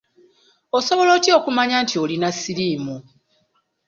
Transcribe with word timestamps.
Osobola 0.77 1.11
otya 1.17 1.33
okumanya 1.39 1.75
nti 1.83 1.95
olina 2.03 2.29
siriimu? 2.39 2.95